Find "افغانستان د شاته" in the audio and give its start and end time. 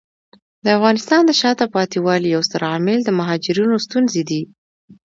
0.77-1.65